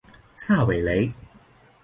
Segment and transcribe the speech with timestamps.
[0.35, 1.13] 萨韦雷。